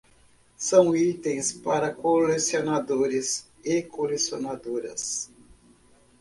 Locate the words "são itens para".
0.57-1.93